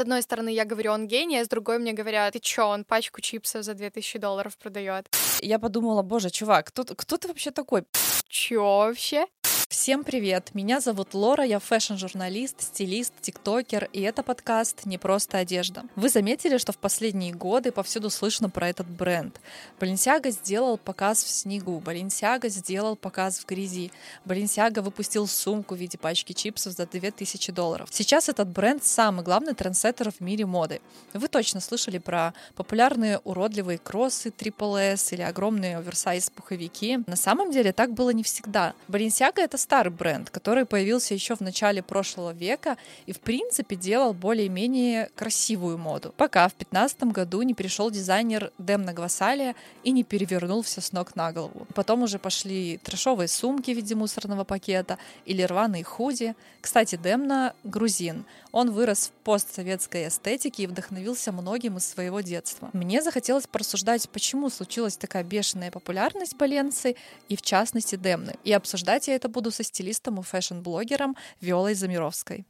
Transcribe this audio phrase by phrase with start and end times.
[0.00, 2.84] С одной стороны, я говорю, он гений, а с другой мне говорят, ты чё, он
[2.84, 5.06] пачку чипсов за 2000 долларов продает.
[5.42, 7.84] Я подумала, боже, чувак, кто, кто ты вообще такой?
[8.26, 9.26] Чё вообще?
[9.70, 10.50] Всем привет!
[10.52, 15.84] Меня зовут Лора, я фэшн-журналист, стилист, тиктокер, и это подкаст «Не просто одежда».
[15.94, 19.40] Вы заметили, что в последние годы повсюду слышно про этот бренд?
[19.78, 23.92] Баленсиага сделал показ в снегу, Баленсиага сделал показ в грязи,
[24.24, 27.90] Баленсиага выпустил сумку в виде пачки чипсов за 2000 долларов.
[27.92, 30.80] Сейчас этот бренд самый главный трендсеттер в мире моды.
[31.12, 36.98] Вы точно слышали про популярные уродливые кроссы Triple S или огромные оверсайз пуховики.
[37.06, 38.74] На самом деле так было не всегда.
[38.88, 44.14] Баленсиага— это старый бренд, который появился еще в начале прошлого века и, в принципе, делал
[44.14, 50.62] более-менее красивую моду, пока в 2015 году не пришел дизайнер Демна Гвасалия и не перевернул
[50.62, 51.66] все с ног на голову.
[51.74, 56.34] Потом уже пошли трешовые сумки в виде мусорного пакета или рваные худи.
[56.60, 58.24] Кстати, Демна— грузин.
[58.52, 62.70] Он вырос в постсоветской эстетике и вдохновился многим из своего детства.
[62.72, 66.96] Мне захотелось порассуждать, почему случилась такая бешеная популярность Баленцы
[67.28, 68.34] и, в частности, Демны.
[68.44, 72.44] И обсуждать я это буду со стилистом и фэшн-блогером Виолой Замировской.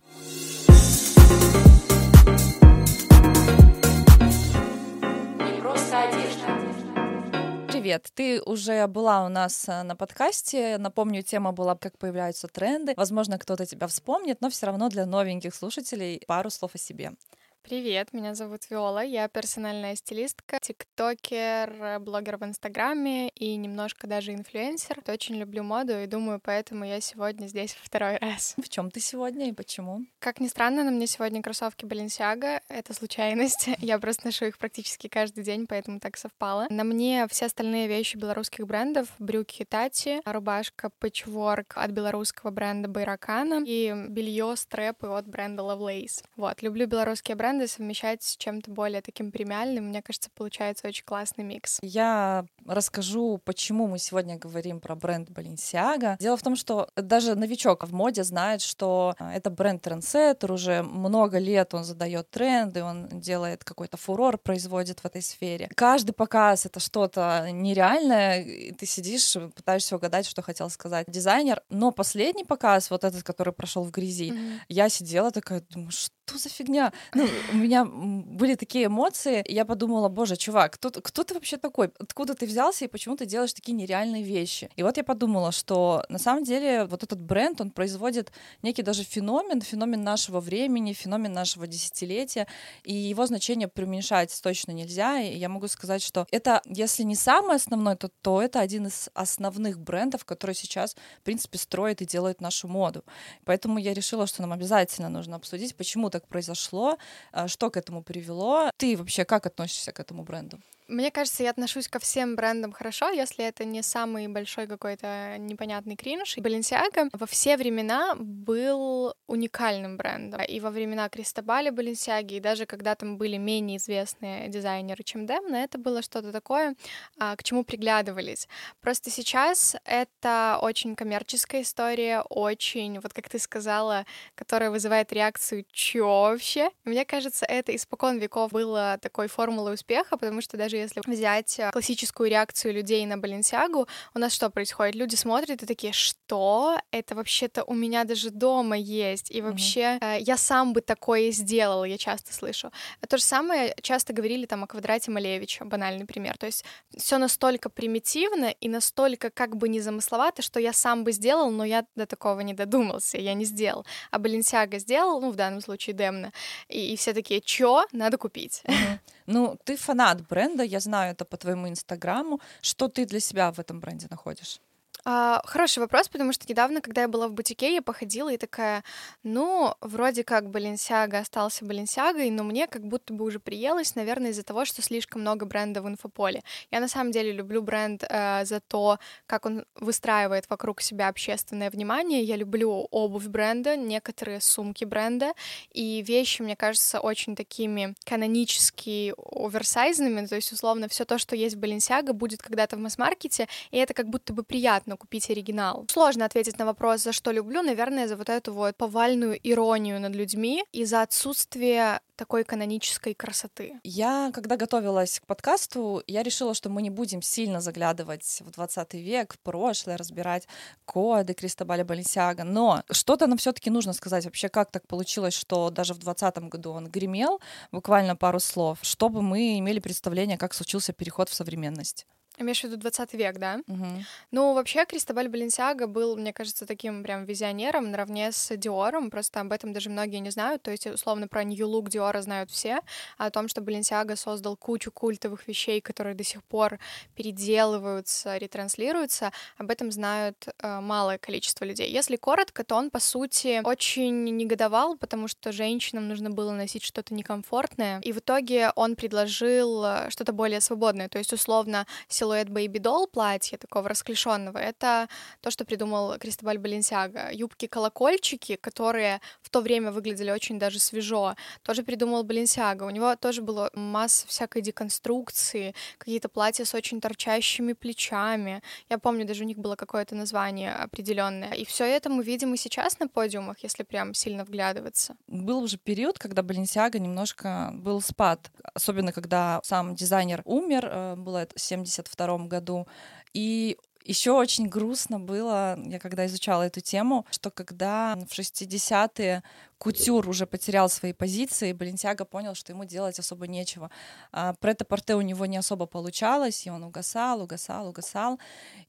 [7.90, 10.78] Привет, ты уже была у нас э, на подкасте.
[10.78, 12.94] Напомню, тема была «Как появляются тренды».
[12.96, 17.14] Возможно, кто-то тебя вспомнит, но все равно для новеньких слушателей пару слов о себе.
[17.62, 25.02] Привет, меня зовут Виола, я персональная стилистка, тиктокер, блогер в Инстаграме и немножко даже инфлюенсер.
[25.06, 28.54] Очень люблю моду и думаю, поэтому я сегодня здесь второй раз.
[28.56, 30.06] В чем ты сегодня и почему?
[30.18, 32.60] Как ни странно, на мне сегодня кроссовки Balenciaga.
[32.68, 33.68] Это случайность.
[33.78, 36.66] Я просто ношу их практически каждый день, поэтому так совпало.
[36.70, 39.08] На мне все остальные вещи белорусских брендов.
[39.18, 46.24] Брюки Тати, рубашка Patchwork от белорусского бренда Байракана и белье стрэпы от бренда Lovelace.
[46.36, 51.04] Вот, люблю белорусские бренды, бренды совмещать с чем-то более таким премиальным, мне кажется, получается очень
[51.04, 51.78] классный микс.
[51.82, 56.16] Я расскажу, почему мы сегодня говорим про бренд Balenciaga.
[56.20, 60.82] Дело в том, что даже новичок в моде знает, что а, это бренд трендсеттер, уже
[60.82, 65.68] много лет он задает тренды, он делает какой-то фурор, производит в этой сфере.
[65.74, 71.62] Каждый показ— это что-то нереальное, и ты сидишь, пытаешься угадать, что хотел сказать дизайнер.
[71.68, 74.58] Но последний показ, вот этот, который прошел в грязи, mm-hmm.
[74.68, 76.92] я сидела такая, думаю, что за фигня?
[77.14, 81.90] Ну, у меня были такие эмоции, я подумала, боже, чувак, кто, кто ты вообще такой?
[81.98, 84.70] Откуда ты взялся и почему ты делаешь такие нереальные вещи?
[84.76, 89.04] И вот я подумала, что на самом деле вот этот бренд, он производит некий даже
[89.04, 92.46] феномен, феномен нашего времени, феномен нашего десятилетия,
[92.84, 97.56] и его значение преуменьшать точно нельзя, и я могу сказать, что это, если не самый
[97.56, 102.40] основной, то, то это один из основных брендов, который сейчас, в принципе, строит и делает
[102.40, 103.04] нашу моду.
[103.44, 106.98] Поэтому я решила, что нам обязательно нужно обсудить, почему так произошло,
[107.46, 108.70] что к этому привело.
[108.76, 110.58] Ты вообще как относишься к этому бренду?
[110.90, 115.94] Мне кажется, я отношусь ко всем брендам хорошо, если это не самый большой какой-то непонятный
[115.94, 116.36] кринж.
[116.38, 120.40] Balenciaga во все времена был уникальным брендом.
[120.42, 125.58] И во времена Кристобаля Balenciaga, и даже когда там были менее известные дизайнеры, чем Демна,
[125.58, 126.74] это было что-то такое,
[127.20, 128.48] а, к чему приглядывались.
[128.80, 136.22] Просто сейчас это очень коммерческая история, очень, вот как ты сказала, которая вызывает реакцию «чё
[136.22, 136.70] вообще?».
[136.84, 141.70] Мне кажется, это испокон веков было такой формулой успеха, потому что даже если взять э,
[141.70, 144.94] классическую реакцию людей на Баленсиагу, у нас что происходит?
[144.94, 146.78] Люди смотрят и такие, что?
[146.90, 150.20] Это вообще-то у меня даже дома есть, и вообще mm-hmm.
[150.20, 152.70] я сам бы такое сделал, я часто слышу.
[153.08, 156.36] То же самое часто говорили там о квадрате Малевича, банальный пример.
[156.38, 156.64] То есть
[156.96, 161.84] все настолько примитивно и настолько как бы незамысловато, что я сам бы сделал, но я
[161.96, 163.84] до такого не додумался, я не сделал.
[164.10, 166.32] А Баленсиага сделал, ну, в данном случае Демна,
[166.68, 168.62] и, и все такие, чё, надо купить.
[168.64, 168.98] Mm-hmm.
[169.32, 172.40] Ну, ты фанат бренда, я знаю это по твоему инстаграму.
[172.62, 174.60] Что ты для себя в этом бренде находишь?
[175.04, 178.84] А, хороший вопрос, потому что недавно, когда я была в бутике, я походила и такая,
[179.22, 184.42] ну, вроде как Баленсиага остался Баленсиагой, но мне как будто бы уже приелось, наверное, из-за
[184.42, 186.42] того, что слишком много бренда в инфополе.
[186.70, 191.70] Я на самом деле люблю бренд э, за то, как он выстраивает вокруг себя общественное
[191.70, 192.22] внимание.
[192.22, 195.32] Я люблю обувь бренда, некоторые сумки бренда,
[195.72, 201.56] и вещи, мне кажется, очень такими канонически оверсайзными, то есть, условно, все то, что есть
[201.56, 205.86] в Баленсиага, будет когда-то в масс-маркете, и это как будто бы приятно действительно купить оригинал.
[205.88, 207.62] Сложно ответить на вопрос, за что люблю.
[207.62, 213.80] Наверное, за вот эту вот повальную иронию над людьми и за отсутствие такой канонической красоты.
[213.82, 218.94] Я, когда готовилась к подкасту, я решила, что мы не будем сильно заглядывать в 20
[218.94, 220.46] век, в прошлое, разбирать
[220.84, 225.70] коды Кристобаля Баленсиага, но что-то нам все таки нужно сказать вообще, как так получилось, что
[225.70, 227.40] даже в 20 году он гремел,
[227.72, 232.06] буквально пару слов, чтобы мы имели представление, как случился переход в современность.
[232.40, 233.60] Имеешь в виду 20 век, да?
[233.68, 233.86] Угу.
[234.30, 239.52] Ну, вообще, Кристобаль Баленсиага был, мне кажется, таким прям визионером наравне с Диором, просто об
[239.52, 242.80] этом даже многие не знают, то есть, условно, про New Look Диора знают все,
[243.18, 246.78] а о том, что Баленсиага создал кучу культовых вещей, которые до сих пор
[247.14, 251.92] переделываются, ретранслируются, об этом знают э, малое количество людей.
[251.92, 257.12] Если коротко, то он, по сути, очень негодовал, потому что женщинам нужно было носить что-то
[257.12, 262.48] некомфортное, и в итоге он предложил э, что-то более свободное, то есть, условно, силуэт силуэт
[262.80, 265.08] Doll платья, такого расклешенного, это
[265.40, 267.30] то, что придумал Кристобаль Баленсиага.
[267.32, 272.84] Юбки-колокольчики, которые в то время выглядели очень даже свежо, тоже придумал Баленсиага.
[272.84, 278.62] У него тоже было масса всякой деконструкции, какие-то платья с очень торчащими плечами.
[278.88, 281.52] Я помню, даже у них было какое-то название определенное.
[281.52, 285.16] И все это мы видим и сейчас на подиумах, если прям сильно вглядываться.
[285.26, 291.38] Был уже период, когда Баленсиага немножко был спад, особенно когда сам дизайнер умер, э, было
[291.38, 292.86] это 72 1992 году.
[293.32, 299.42] И еще очень грустно было, я когда изучала эту тему, что когда в 60-е
[299.80, 303.90] Кутюр уже потерял свои позиции, Баленсиага понял, что ему делать особо нечего.
[304.30, 308.38] А Прета-порте у него не особо получалось, и он угасал, угасал, угасал.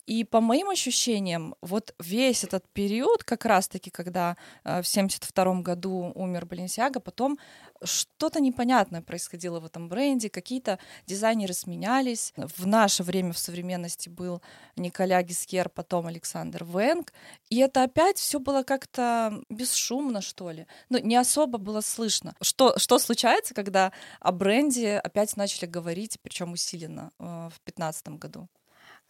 [0.05, 4.35] И по моим ощущениям, вот весь этот период, как раз-таки, когда
[4.65, 7.39] э, в 72 году умер Баленсиага, потом
[7.83, 10.77] что-то непонятное происходило в этом бренде, какие-то
[11.07, 12.33] дизайнеры сменялись.
[12.35, 14.41] В наше время в современности был
[14.75, 17.13] Николя Гискер, потом Александр Венг,
[17.49, 22.35] и это опять все было как-то бесшумно, что ли ну, не особо было слышно.
[22.41, 28.47] Что, что случается, когда о бренде опять начали говорить, причем усиленно, э, в 2015 году?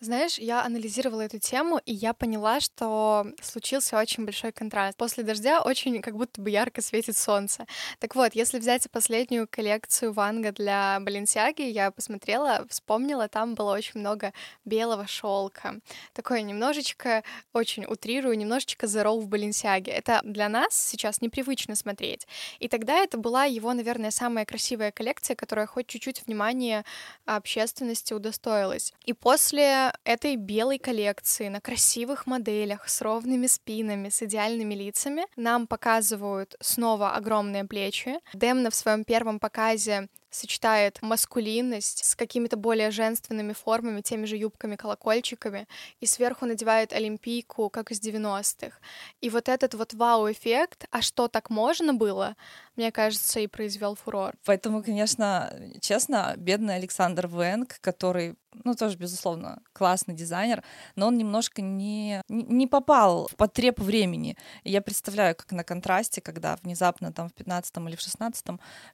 [0.03, 4.97] Знаешь, я анализировала эту тему, и я поняла, что случился очень большой контраст.
[4.97, 7.67] После дождя очень как будто бы ярко светит солнце.
[7.99, 13.99] Так вот, если взять последнюю коллекцию Ванга для Баленсиаги, я посмотрела, вспомнила, там было очень
[13.99, 14.33] много
[14.65, 15.75] белого шелка.
[16.13, 19.91] Такое немножечко, очень утрирую, немножечко Zero в Баленсиаге.
[19.91, 22.25] Это для нас сейчас непривычно смотреть.
[22.57, 26.85] И тогда это была его, наверное, самая красивая коллекция, которая хоть чуть-чуть внимания
[27.25, 28.93] общественности удостоилась.
[29.05, 35.67] И после этой белой коллекции на красивых моделях с ровными спинами, с идеальными лицами нам
[35.67, 38.19] показывают снова огромные плечи.
[38.33, 45.67] Демна в своем первом показе сочетает маскулинность с какими-то более женственными формами, теми же юбками-колокольчиками,
[45.99, 48.77] и сверху надевает олимпийку, как из 90-х.
[49.19, 52.35] И вот этот вот вау-эффект, а что так можно было,
[52.75, 54.33] мне кажется, и произвел фурор.
[54.45, 60.63] Поэтому, конечно, честно, бедный Александр Венг, который ну, тоже, безусловно, классный дизайнер,
[60.95, 64.37] но он немножко не, не попал в потреб времени.
[64.63, 68.45] Я представляю, как на контрасте, когда внезапно там в 15 или в 16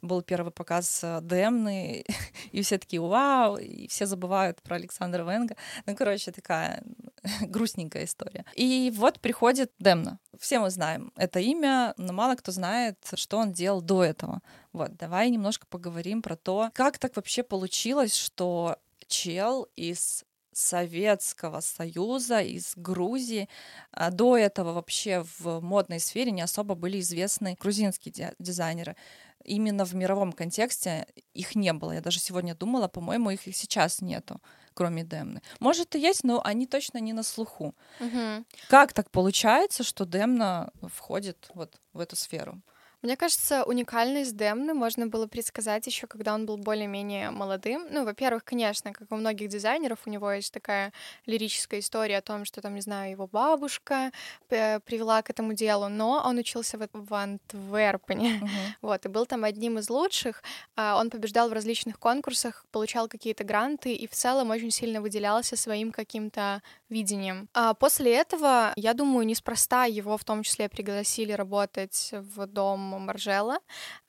[0.01, 2.05] был первый показ э, Демны,
[2.51, 5.55] и все такие «Вау!», и все забывают про Александра Венга.
[5.85, 6.83] Ну, короче, такая
[7.41, 8.45] грустненькая история.
[8.55, 10.19] И вот приходит Демна.
[10.39, 14.41] Все мы знаем это имя, но мало кто знает, что он делал до этого.
[14.73, 18.77] Вот, давай немножко поговорим про то, как так вообще получилось, что
[19.07, 20.25] чел из
[20.57, 23.47] Советского Союза, из Грузии.
[23.91, 28.95] А до этого вообще в модной сфере не особо были известны грузинские дизайнеры.
[29.43, 31.91] Именно в мировом контексте их не было.
[31.91, 34.41] Я даже сегодня думала, по-моему, их и сейчас нету,
[34.73, 35.41] кроме Демны.
[35.59, 37.75] Может, и есть, но они точно не на слуху.
[37.99, 38.45] Угу.
[38.67, 42.61] Как так получается, что Демна входит вот в эту сферу?
[43.03, 47.85] Мне кажется, уникальность Демны можно было предсказать еще, когда он был более-менее молодым.
[47.91, 50.91] Ну, во-первых, конечно, как у многих дизайнеров, у него есть такая
[51.27, 54.11] лирическая история о том, что там, не знаю, его бабушка
[54.49, 58.49] э, привела к этому делу, но он учился в, в Антверпене, uh-huh.
[58.81, 60.41] вот, и был там одним из лучших.
[60.75, 65.55] А, он побеждал в различных конкурсах, получал какие-то гранты и в целом очень сильно выделялся
[65.55, 67.47] своим каким-то видением.
[67.53, 73.59] А после этого, я думаю, неспроста его в том числе пригласили работать в дом Маржела.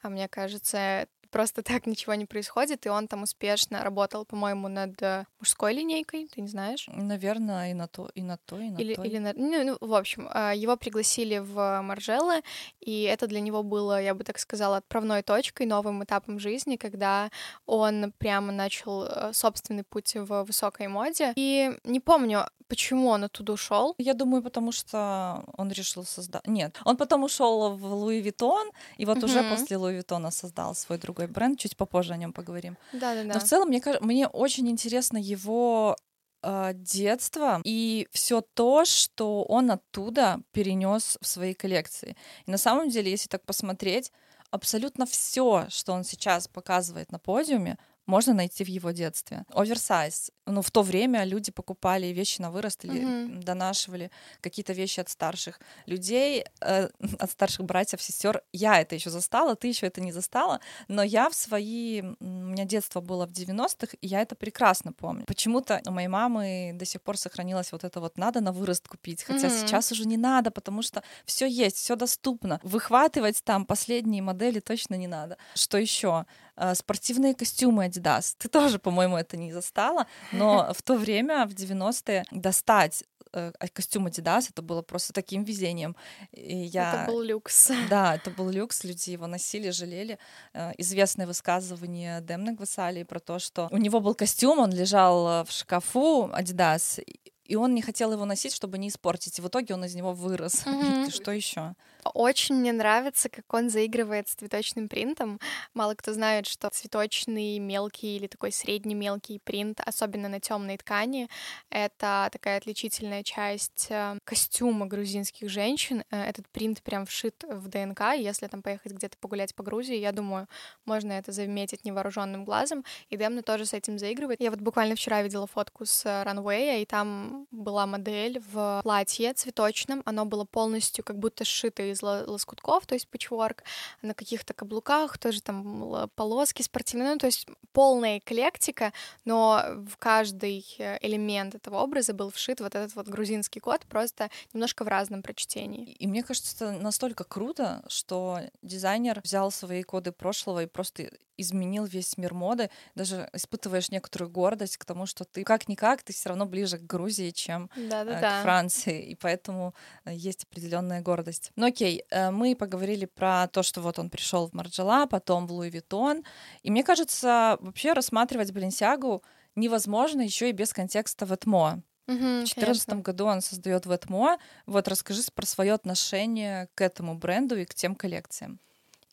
[0.03, 5.01] А мне кажется, просто так ничего не происходит, и он там успешно работал, по-моему, над
[5.03, 6.89] э, мужской линейкой, ты не знаешь?
[6.89, 9.03] Наверное, и на то, и на то, и на или, то.
[9.03, 9.33] Или на...
[9.35, 12.43] ну, ну, в общем, а, его пригласили в Маржеллы,
[12.81, 17.31] и это для него было, я бы так сказала, отправной точкой, новым этапом жизни, когда
[17.67, 21.33] он прямо начал э, собственный путь в высокой моде.
[21.37, 23.95] И не помню, почему он оттуда ушел?
[23.99, 26.47] Я думаю, потому что он решил создать...
[26.47, 29.51] Нет, он потом ушел в Louis Vuitton, и вот уже Мгм.
[29.57, 31.59] после Луи Виттона создал свой другой бренд.
[31.59, 32.77] Чуть попозже о нем поговорим.
[32.93, 33.35] Да-да-да.
[33.35, 35.97] Но в целом, мне, каж- мне очень интересно его
[36.43, 42.17] э, детство и все то, что он оттуда перенес в свои коллекции.
[42.47, 44.13] И на самом деле, если так посмотреть,
[44.51, 47.77] абсолютно все, что он сейчас показывает на подиуме,
[48.09, 49.45] можно найти в его детстве.
[49.55, 50.31] Оверсайз.
[50.47, 53.43] Ну, в то время люди покупали вещи на вырост или Мгм.
[53.43, 54.11] донашивали
[54.41, 56.89] какие-то вещи от старших людей, э,
[57.19, 58.43] от старших братьев, сестер.
[58.53, 62.01] Я это еще застала, ты еще это не застала, но я в свои...
[62.21, 65.25] У меня детство было в 90-х, и я это прекрасно помню.
[65.27, 69.23] Почему-то у моей мамы до сих пор сохранилось вот это вот «надо на вырост купить»,
[69.23, 69.57] хотя Мгм.
[69.57, 72.59] сейчас уже не надо, потому что все есть, все доступно.
[72.63, 75.37] Выхватывать там последние модели точно не надо.
[75.55, 76.25] Что еще?
[76.61, 78.35] Э, Спортивные костюмы Adidas.
[78.39, 84.07] Ты тоже, по-моему, это не застала, но в то время, в 90-е, достать э, костюм
[84.07, 85.95] Adidas это было просто таким везением.
[86.33, 87.03] И я...
[87.05, 87.71] Это был люкс.
[87.91, 90.19] Да, это был люкс, люди его носили, жалели.
[90.55, 95.51] Э, Известное высказывание Демны Гвасалии про то, что у него был костюм, он лежал в
[95.51, 99.39] шкафу Adidas, и- он не хотел его носить, чтобы не испортить.
[99.39, 100.67] И в итоге он из него вырос.
[100.67, 101.11] Мгм.
[101.11, 101.75] Что еще?
[102.15, 105.41] Очень мне нравится, как он заигрывает с цветочным принтом.
[105.75, 111.29] Мало кто знает, что цветочный мелкий или такой средний мелкий принт, особенно на темной ткани,
[111.71, 116.05] это такая отличительная часть э, костюма грузинских женщин.
[116.11, 118.15] Э, Этот принт прям вшит в ДНК.
[118.17, 120.49] Если там поехать где-то погулять по Грузии, я думаю,
[120.85, 122.85] можно это заметить невооруженным глазом.
[123.11, 124.41] И Демна тоже с этим заигрывает.
[124.41, 129.35] Я вот буквально вчера видела фотку с э, ранвея, и там была модель в платье
[129.35, 130.03] цветочном.
[130.05, 133.63] Оно было полностью как будто сшито из ло- лоскутков, то есть патчворк,
[134.03, 138.93] на каких-то каблуках, тоже там полоски спортивные, ну, то есть полная эклектика,
[139.25, 144.31] но в каждый э, элемент этого образа был вшит вот этот вот грузинский код, просто
[144.53, 145.93] немножко в разном прочтении.
[145.93, 151.85] И мне кажется, это настолько круто, что дизайнер взял свои коды прошлого и просто изменил
[151.85, 152.69] весь мир моды.
[152.95, 157.31] Даже испытываешь некоторую гордость к тому, что ты как-никак, ты все равно ближе к Грузии,
[157.31, 158.43] чем э, к Да-да-да.
[158.43, 161.53] Франции, и поэтому э, есть определенная гордость.
[161.57, 165.53] Ну окей, э, мы поговорили про то, что вот он пришел в Margiela, потом в
[165.53, 166.25] Louis Vuitton,
[166.63, 169.23] и мне кажется, вообще рассматривать Баленсиагу
[169.55, 171.83] невозможно еще и без контекста Vetements.
[172.07, 173.03] В 2014 конечно.
[173.03, 174.39] году он создает Vetements.
[174.65, 178.61] Вот расскажи про свое отношение к этому бренду и к тем коллекциям.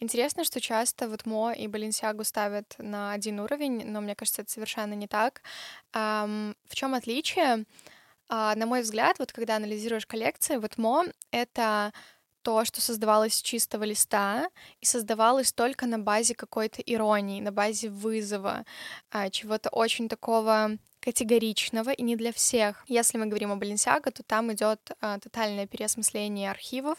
[0.02, 4.94] Интересно, что часто Vetements и Баленсиагу ставят на один уровень, но мне кажется, это совершенно
[4.94, 5.42] не так.
[5.94, 7.66] В чем отличие?
[8.30, 11.94] А, на мой взгляд, вот когда анализируешь коллекции, вот Мо— это
[12.44, 14.50] то, что создавалось с чистого листа
[14.82, 18.66] и создавалось только на базе какой-то иронии, на базе вызова,
[19.12, 22.84] а, чего-то очень такого категоричного и не для всех.
[22.88, 26.98] Если мы говорим о Баленсиаго, то там идет а, тотальное переосмысление архивов,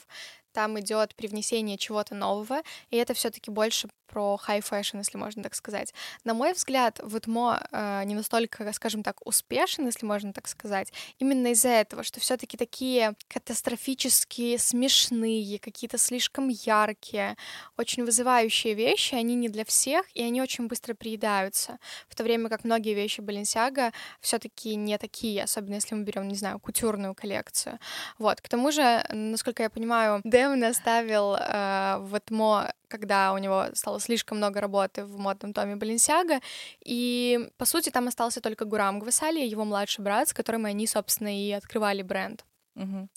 [0.57, 5.55] там идет привнесение чего-то нового, и это все-таки больше про high fashion, если можно так
[5.55, 5.93] сказать.
[6.25, 10.93] На мой взгляд, вот Мо э, не настолько, скажем так, успешен, если можно так сказать,
[11.19, 17.37] именно из-за этого, что все-таки такие катастрофические, смешные, какие-то слишком яркие,
[17.77, 21.79] очень вызывающие вещи, они не для всех, и они очень быстро приедаются.
[22.09, 26.35] В то время как многие вещи Баленсиага все-таки не такие, особенно если мы берем, не
[26.35, 27.79] знаю, кутюрную коллекцию.
[28.19, 28.41] Вот.
[28.41, 34.01] К тому же, насколько я понимаю, Дэвн оставил э, вот Мо, когда у него стало
[34.01, 36.41] слишком много работы в модном томе Баленсиага,
[36.85, 41.37] и, по сути, там остался только Гурам Гвасали, его младший брат, с которым они, собственно,
[41.37, 42.45] и открывали бренд.
[42.77, 43.09] Мгм.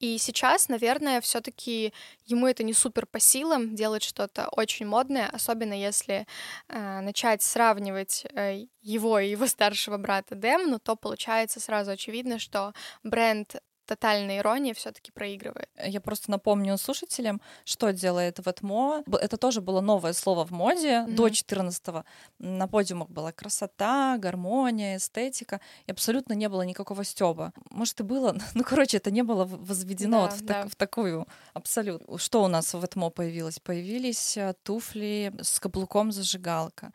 [0.00, 1.92] И сейчас, наверное, все-таки
[2.26, 6.26] ему это не супер по силам делать что-то очень модное, особенно если
[6.68, 12.72] э, начать сравнивать э, его и его старшего брата Демну, то получается сразу очевидно, что
[13.04, 13.56] бренд
[13.86, 15.68] тотальная ирония все-таки проигрывает.
[15.84, 19.02] Я просто напомню слушателям, что делает Ветмо.
[19.20, 21.14] Это тоже было новое слово в моде Мгм.
[21.16, 22.04] до 14-го.
[22.38, 27.52] На подиумах была красота, гармония, эстетика, и абсолютно не было никакого стёба.
[27.70, 30.54] Может, и было, ну, короче, это не было возведено Да, вот в, да.
[30.62, 32.18] так- в такую абсолютно.
[32.18, 33.58] Что у нас в Ветмо появилось?
[33.60, 36.92] Появились э, туфли с каблуком зажигалка,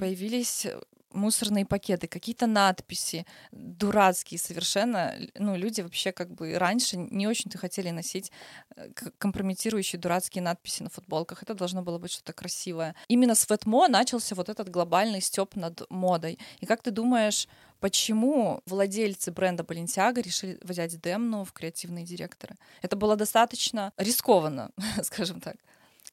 [0.00, 0.80] появились э,
[1.18, 5.14] мусорные пакеты, какие-то надписи дурацкие совершенно.
[5.34, 8.32] Ну, люди вообще как бы раньше не очень-то хотели носить
[8.76, 11.42] э, компрометирующие дурацкие надписи на футболках.
[11.42, 12.94] Это должно было быть что-то красивое.
[13.08, 16.38] Именно с Ветмо начался вот этот глобальный стёб над модой.
[16.60, 17.48] И как ты думаешь,
[17.80, 22.56] почему владельцы бренда Balenciaga решили взять Демну в креативные директоры?
[22.82, 24.70] Это было достаточно рискованно,
[25.02, 25.56] скажем так.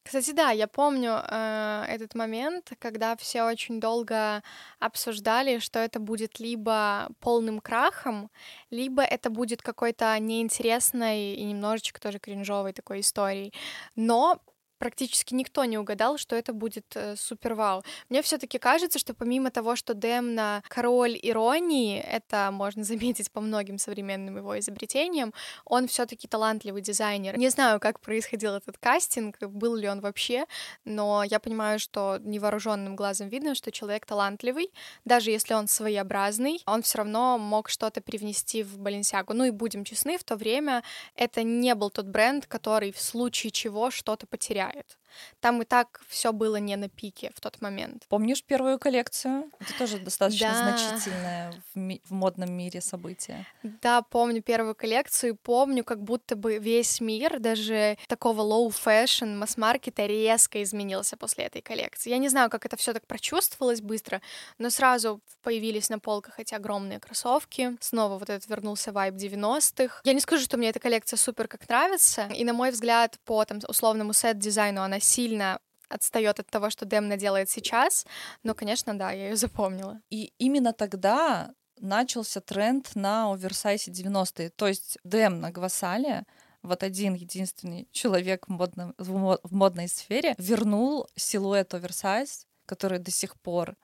[0.02, 4.42] Кстати, да, я помню э, этот момент, когда все очень долго
[4.78, 8.30] обсуждали, что это будет либо полным крахом,
[8.70, 13.52] либо это будет какой-то неинтересной и немножечко тоже кринжовой такой историей.
[13.96, 14.40] Но
[14.78, 17.82] практически никто не угадал, что это будет э, супер вау.
[18.08, 23.78] Мне все-таки кажется, что помимо того, что Демна король иронии, это можно заметить по многим
[23.78, 25.32] современным его изобретениям,
[25.64, 27.38] он все-таки талантливый дизайнер.
[27.38, 30.46] Не знаю, как происходил этот кастинг, был ли он вообще,
[30.84, 34.70] но я понимаю, что невооруженным глазом видно, что человек талантливый,
[35.04, 39.32] даже если он своеобразный, он все равно мог что-то привнести в Баленсиагу.
[39.34, 40.82] Ну и будем честны, в то время
[41.14, 44.96] это не был тот бренд, который в случае чего что-то потерял diet
[45.40, 48.04] Там и так все было не на пике в тот момент.
[48.08, 49.50] Помнишь первую коллекцию?
[49.60, 50.76] Это тоже достаточно да.
[50.76, 53.46] значительное в, ми- в модном мире событие.
[53.62, 60.06] Да, помню первую коллекцию, помню, как будто бы весь мир, даже такого low fashion, масс-маркета
[60.06, 62.10] резко изменился после этой коллекции.
[62.10, 64.20] Я не знаю, как это все так прочувствовалось быстро,
[64.58, 67.76] но сразу появились на полках эти огромные кроссовки.
[67.80, 70.00] Снова вот этот вернулся вайб 90-х.
[70.04, 73.44] Я не скажу, что мне эта коллекция супер как нравится, и на мой взгляд, по
[73.44, 78.06] там условному сет-дизайну она сильно отстает от того, что Демна делает сейчас,
[78.42, 80.00] но, конечно, да, я ее запомнила.
[80.10, 84.50] И именно тогда начался тренд на оверсайзе 90-е.
[84.50, 86.24] То есть Демна Гвасалия,
[86.62, 93.38] вот один единственный человек в, модном, в модной сфере, вернул силуэт оверсайз, который до сих
[93.38, 93.76] пор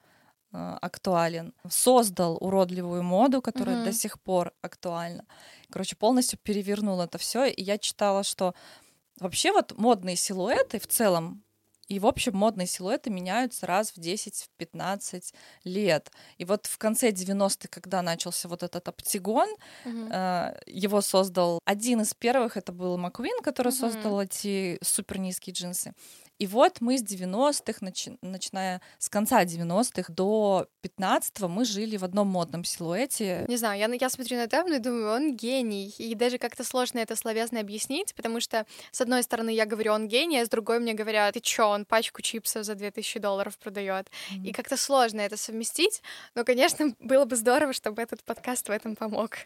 [0.53, 3.85] э, актуален, создал уродливую моду, которая mm-hmm.
[3.85, 5.25] до сих пор актуальна.
[5.71, 7.45] Короче, полностью перевернул это все.
[7.45, 8.55] И я читала, что
[9.23, 11.45] Вообще вот модные силуэты в целом
[11.93, 16.11] и, в общем, модные силуэты меняются раз в 10-15 лет.
[16.39, 19.49] И вот в конце 90-х, когда начался вот этот оптигон,
[19.85, 20.09] mm-hmm.
[20.11, 23.93] э, его создал один из первых, это был Маквин, который mm-hmm.
[23.93, 25.93] создал эти супер низкие джинсы.
[26.43, 32.03] И вот мы с 90-х, начи- начиная с конца 90-х до 15-го, мы жили в
[32.03, 33.45] одном модном силуэте.
[33.47, 35.95] Не знаю, я, я смотрю на Демну и думаю, он гений.
[35.99, 40.09] И даже как-то сложно это словесно объяснить, потому что, с одной стороны, я говорю, он
[40.09, 44.09] гений, а с другой мне говорят, ты чё, он пачку чипсов за 2000 долларов продает.
[44.09, 44.45] Mm-hmm.
[44.49, 46.03] И как-то сложно это совместить,
[46.35, 49.37] но, конечно, было бы здорово, чтобы этот подкаст в этом помог.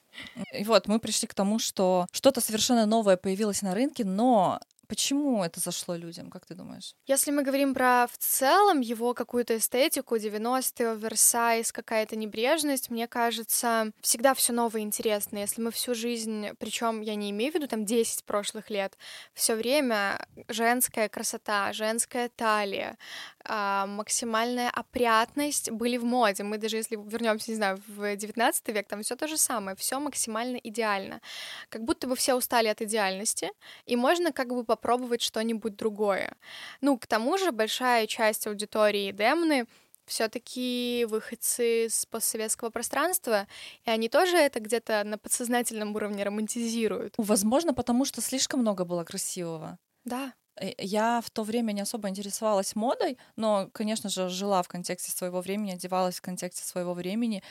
[0.59, 5.45] И вот мы пришли к тому, что что-то совершенно новое появилось на рынке, но Почему
[5.45, 6.95] это зашло людям, как ты думаешь?
[7.07, 13.93] Если мы говорим про в целом его какую-то эстетику, 90-е, оверсайз, какая-то небрежность, мне кажется,
[14.01, 15.39] всегда все новое и интересно.
[15.39, 18.97] Если мы всю жизнь, причем я не имею в виду там 10 прошлых лет,
[19.35, 22.97] все время женская красота, женская талия,
[23.45, 26.43] а, максимальная опрятность были в моде.
[26.43, 30.01] Мы даже если вернемся, не знаю, в 19 век, там все то же самое, все
[30.01, 31.21] максимально идеально.
[31.69, 33.51] Как будто бы все устали от идеальности,
[33.85, 36.33] и можно как бы попробовать что-нибудь другое.
[36.81, 39.67] Ну, к тому же большая часть аудитории Демны
[40.07, 43.49] все-таки выходцы с постсоветского пространства,
[43.85, 47.15] и они тоже это где-то на подсознательном уровне романтизируют.
[47.19, 49.79] Возможно, потому что слишком много было красивого.
[50.05, 50.33] Да.
[50.61, 55.11] Э, я в то время не особо интересовалась модой, но, конечно же, жила в контексте
[55.11, 57.43] своего времени, одевалась в контексте своего времени.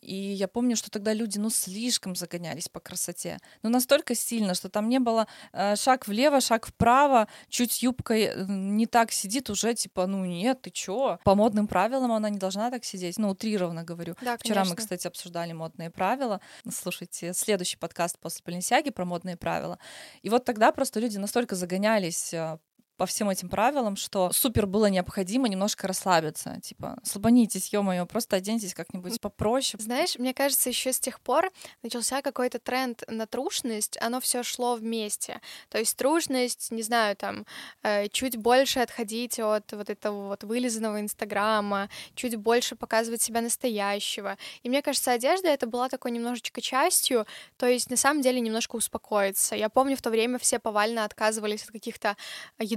[0.00, 3.38] И я помню, что тогда люди, ну, слишком загонялись по красоте.
[3.62, 8.44] Ну, настолько сильно, что там не было э, шаг влево, шаг вправо, чуть юбка э,
[8.46, 11.18] не так сидит, уже типа, ну, нет, ты чё?
[11.24, 13.18] По модным правилам она не должна так сидеть.
[13.18, 14.14] Ну, утрированно говорю.
[14.20, 14.72] Да, Вчера конечно.
[14.72, 16.40] мы, кстати, обсуждали модные правила.
[16.70, 19.78] Слушайте, следующий подкаст после Баленсиаги про модные правила.
[20.22, 22.58] И вот тогда просто люди настолько загонялись э,
[22.96, 26.60] по всем этим правилам, что супер было необходимо немножко расслабиться.
[26.62, 29.82] Типа, слабонитесь, ё-моё, просто оденьтесь как-нибудь попроще.
[29.82, 31.50] Знаешь, мне кажется, еще с тех пор
[31.82, 35.40] начался какой-то тренд на трушность, оно все шло вместе.
[35.68, 37.46] То есть трушность, не знаю, там,
[37.82, 44.36] э, чуть больше отходить от вот этого вот вылизанного инстаграма, чуть больше показывать себя настоящего.
[44.62, 47.26] И мне кажется, одежда это была такой немножечко частью,
[47.56, 49.56] то есть на самом деле немножко успокоиться.
[49.56, 52.16] Я помню, в то время все повально отказывались от каких-то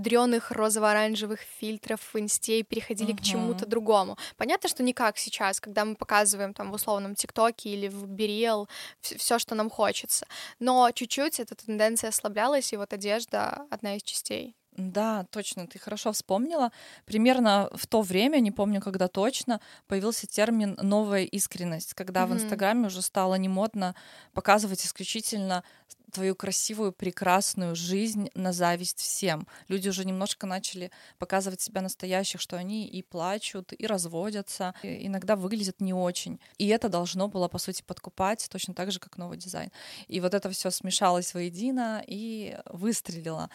[0.07, 3.17] ядреных розово-оранжевых фильтров в инсте и переходили uh-huh.
[3.17, 4.17] к чему-то другому.
[4.37, 8.67] Понятно, что не как сейчас, когда мы показываем там в условном ТикТоке или в Бериэл
[9.01, 10.25] все, что нам хочется.
[10.59, 14.55] Но чуть-чуть эта тенденция ослаблялась, и вот одежда одна из частей.
[14.77, 16.71] Да, точно, ты хорошо вспомнила.
[17.05, 22.27] Примерно в то время, не помню когда точно, появился термин «новая искренность», когда mm-hmm.
[22.27, 23.95] в Инстаграме уже стало не модно
[24.33, 25.63] показывать исключительно
[26.11, 29.47] твою красивую, прекрасную жизнь на зависть всем.
[29.67, 35.35] Люди уже немножко начали показывать себя настоящих, что они и плачут, и разводятся, и иногда
[35.35, 36.39] выглядят не очень.
[36.57, 39.71] И это должно было, по сути, подкупать точно так же, как новый дизайн.
[40.07, 43.49] И вот это все смешалось воедино и выстрелило.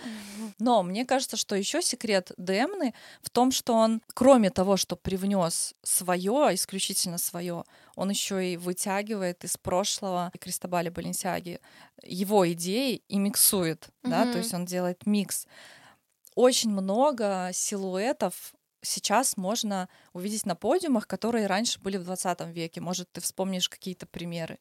[0.59, 5.75] Но мне кажется, что еще секрет Демны в том, что он, кроме того, что привнес
[5.83, 7.65] свое, исключительно свое,
[7.97, 11.61] он еще и вытягивает из прошлого Кристобаля Баленсиаги
[12.05, 14.11] его идеи и миксует, mm-hmm.
[14.11, 15.47] да, то есть он делает микс.
[16.35, 22.81] Очень много силуэтов сейчас можно увидеть на подиумах, которые раньше были в 20 веке.
[22.81, 24.59] Может, ты вспомнишь какие-то примеры?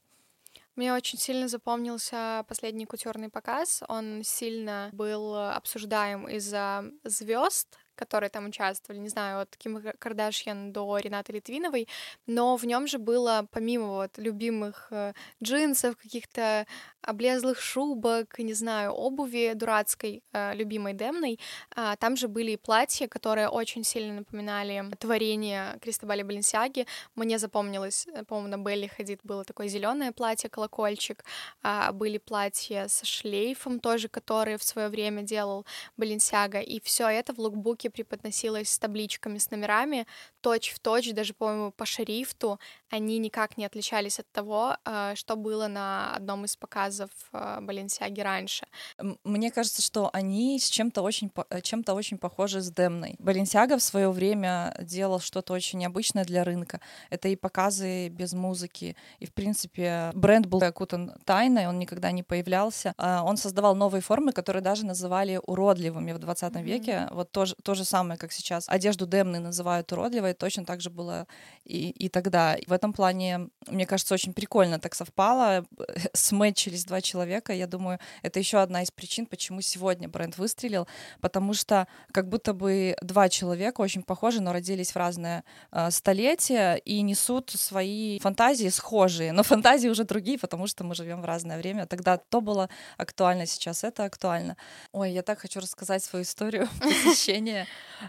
[0.75, 3.83] Мне очень сильно запомнился последний кутюрный показ.
[3.89, 10.97] Он сильно был обсуждаем из-за звезд, которые там участвовали, не знаю, от Ким Кардашьян до
[10.97, 11.87] Ренаты Литвиновой,
[12.25, 16.65] но в нем же было, помимо вот любимых э, джинсов, каких-то
[17.01, 21.39] облезлых шубок, не знаю, обуви дурацкой, э, любимой Демной,
[21.75, 26.87] э, там же были и платья, которые очень сильно напоминали творение Кристобаля Баленсиаги.
[27.15, 31.23] Мне запомнилось, э, по-моему, на Белли Хадид было такое зеленое платье, колокольчик,
[31.63, 35.65] э, были платья со шлейфом тоже, которые в свое время делал
[35.97, 40.07] Баленсиага, и все это в лукбуке преподносилось с табличками, с номерами,
[40.41, 45.35] точь в точь, даже, по-моему, по шрифту, они никак не отличались от того, э, что
[45.35, 48.65] было на одном из показов Баленсиаги раньше.
[49.23, 53.15] Мне кажется, что они с чем-то очень, э, чем-то очень похожи с Демной.
[53.19, 56.81] Баленсиага в свое время делал что-то очень необычное для рынка.
[57.09, 62.23] Это и показы без музыки, и, в принципе, бренд был окутан тайной, он никогда не
[62.23, 62.93] появлялся.
[62.97, 66.63] А он создавал новые формы, которые даже называли уродливыми в 20 mm-hmm.
[66.63, 67.07] веке.
[67.11, 71.25] Вот то, то же самое, как сейчас одежду Демны называют уродливой, точно так же было
[71.63, 72.57] и, и тогда.
[72.67, 75.65] В этом плане, мне кажется, очень прикольно так совпало.
[76.13, 77.53] Смэтчились два человека.
[77.53, 80.85] Я думаю, это еще одна из причин, почему сегодня бренд выстрелил,
[81.21, 86.77] потому что как будто бы два человека очень похожи, но родились в разное э, столетие
[86.79, 91.57] и несут свои фантазии схожие, но фантазии уже другие, потому что мы живем в разное
[91.57, 91.85] время.
[91.85, 94.57] Тогда то было актуально, сейчас это актуально.
[94.91, 97.60] Ой, я так хочу рассказать свою историю посещения,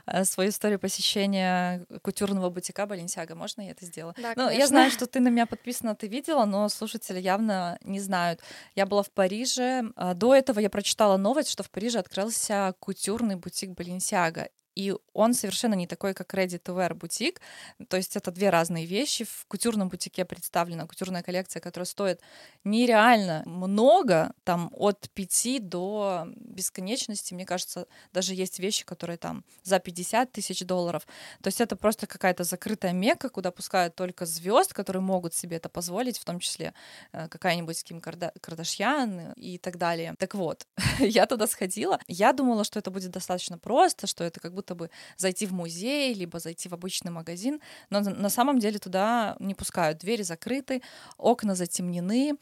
[0.06, 3.34] э, свою историю посещения кутюрного бутика Баленсиага.
[3.34, 4.14] Можно я это сделаю?
[4.18, 8.00] Да, ну, я знаю, что ты на меня подписана, ты видела, но слушатели явно не
[8.00, 8.40] знают.
[8.74, 9.84] Я была в Париже.
[9.96, 15.34] А, до этого я прочитала новость, что в Париже открылся кутюрный бутик Баленсиага и он
[15.34, 17.40] совершенно не такой, как Ready to Wear бутик.
[17.88, 19.24] То есть это две разные вещи.
[19.24, 22.20] В кутюрном бутике представлена кутюрная коллекция, которая стоит
[22.64, 27.34] нереально много, там от 5 до бесконечности.
[27.34, 31.06] Мне кажется, даже есть вещи, которые там за 50 тысяч долларов.
[31.42, 35.68] То есть это просто какая-то закрытая мека, куда пускают только звезд, которые могут себе это
[35.68, 36.72] позволить, в том числе
[37.12, 40.14] э, какая-нибудь Ким Карда- Кардашьян и так далее.
[40.18, 40.66] Так вот,
[40.98, 41.98] я туда сходила.
[42.08, 45.52] Я думала, что это будет достаточно просто, что это как бы будто бы зайти в
[45.52, 49.98] музей, либо зайти в обычный магазин, но на самом деле туда не пускают.
[49.98, 50.82] Двери закрыты,
[51.18, 52.34] окна затемнены,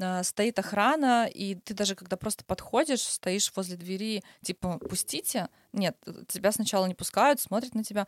[0.00, 5.96] а, стоит охрана, и ты даже когда просто подходишь, стоишь возле двери, типа, пустите, нет,
[6.28, 8.06] тебя сначала не пускают, смотрят на тебя,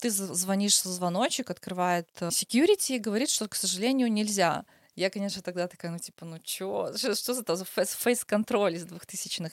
[0.00, 4.64] ты звонишь в звоночек, открывает э, security и говорит, что, к сожалению, нельзя.
[4.94, 6.92] Я, конечно, тогда такая, ну, типа, ну, чё?
[6.94, 9.52] Что, что за фейс-контроль из двухтысячных?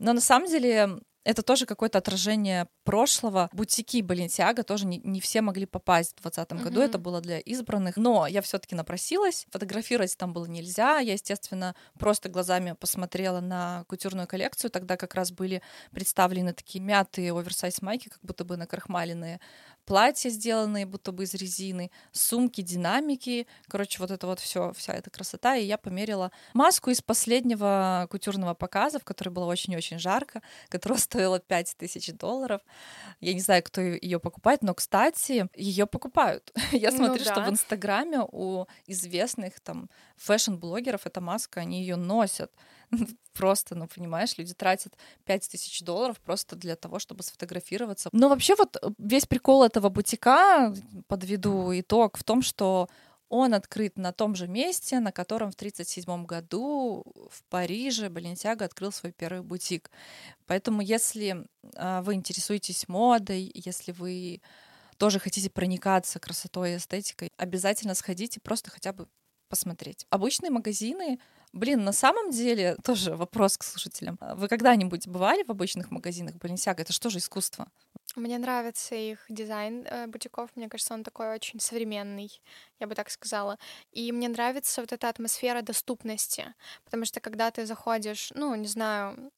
[0.00, 3.50] Но на самом деле это тоже какое-то отражение прошлого.
[3.52, 6.64] Бутики Баленсиага тоже не, не все могли попасть в 2020 mm-hmm.
[6.64, 7.96] году, это было для избранных.
[7.96, 10.98] Но я все-таки напросилась, фотографировать там было нельзя.
[10.98, 14.70] Я, естественно, просто глазами посмотрела на кутюрную коллекцию.
[14.70, 19.40] Тогда как раз были представлены такие мятые оверсайз майки, как будто бы накрахмаленные
[19.90, 23.48] платья, сделанные будто бы из резины, сумки, динамики.
[23.66, 25.56] Короче, вот это вот все, вся эта красота.
[25.56, 31.40] И я померила маску из последнего кутюрного показа, в которой было очень-очень жарко, которая стоила
[31.40, 32.60] 5000 долларов.
[33.20, 36.52] Я не знаю, кто ее покупает, но, кстати, ее покупают.
[36.70, 37.32] Я ну смотрю, ну, да.
[37.32, 42.52] что в Инстаграме у известных там фэшн-блогеров эта маска, они ее носят.
[43.32, 48.10] Просто, ну, понимаешь, люди тратят 5000 долларов просто для того, чтобы сфотографироваться.
[48.12, 50.74] Но вообще вот э, весь прикол этого бутика,
[51.06, 52.88] подведу итог, в том, что
[53.30, 58.90] он открыт на том же месте, на котором в 1937 году в Париже Баленсиага открыл
[58.90, 59.90] свой первый бутик.
[60.46, 64.42] Поэтому если а, вы интересуетесь модой, если вы
[64.98, 69.06] тоже хотите проникаться красотой и эстетикой, обязательно сходите просто хотя бы
[69.48, 70.06] посмотреть.
[70.10, 71.20] Обычные магазины
[71.52, 74.18] Блин, на самом деле, тоже вопрос к слушателям.
[74.36, 76.82] Вы когда-нибудь бывали в обычных магазинах Баленсиага?
[76.82, 77.66] Это что же искусство?
[78.16, 80.50] Мне нравится их дизайн э, бутиков.
[80.54, 82.40] Мне кажется, он такой очень современный,
[82.78, 83.58] я бы так сказала.
[83.92, 86.54] И мне нравится вот эта атмосфера доступности.
[86.84, 89.30] Потому что когда ты заходишь, ну, не знаю,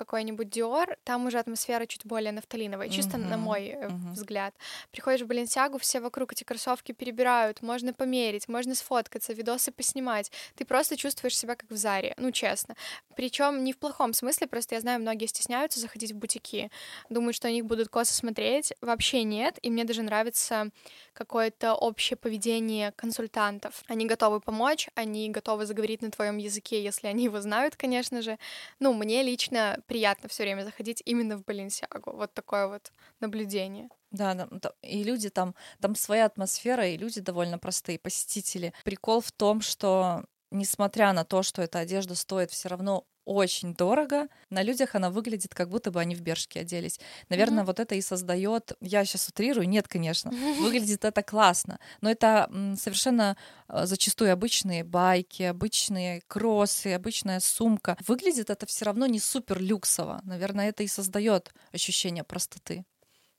[0.00, 4.12] какой-нибудь Dior, там уже атмосфера чуть более нафталиновая, чисто Мгм, на мой мгм.
[4.14, 4.54] взгляд.
[4.92, 10.32] Приходишь в Баленсиагу, все вокруг эти кроссовки перебирают, можно померить, можно сфоткаться, видосы поснимать.
[10.56, 12.76] Ты просто чувствуешь себя как в Заре, ну честно.
[13.14, 16.70] Причем не в плохом смысле, просто я знаю, многие стесняются заходить в бутики,
[17.10, 18.72] думают, что на них будут косо смотреть.
[18.80, 20.70] Вообще нет, и мне даже нравится
[21.12, 23.82] какое-то общее поведение консультантов.
[23.88, 28.38] Они готовы помочь, они готовы заговорить на твоем языке, если они его знают, конечно же.
[28.78, 32.12] Ну, мне лично приятно все время заходить именно в Баленсиагу.
[32.12, 33.88] Вот такое вот наблюдение.
[34.12, 34.48] Да,
[34.82, 38.72] и люди там, там своя атмосфера, и люди довольно простые, посетители.
[38.84, 44.26] Прикол в том, что несмотря на то, что эта одежда стоит все равно очень дорого,
[44.50, 46.98] на людях она выглядит, как будто бы они в бершке оделись.
[47.28, 47.66] Наверное, Мгм.
[47.66, 48.72] вот это и создает.
[48.80, 50.30] Я сейчас утрирую, нет, конечно.
[50.60, 53.36] Выглядит это классно, но это совершенно
[53.68, 57.96] э, зачастую обычные байки, обычные кроссы, обычная сумка.
[58.06, 60.20] Выглядит это все равно не супер люксово.
[60.24, 62.84] Наверное, это и создает ощущение простоты.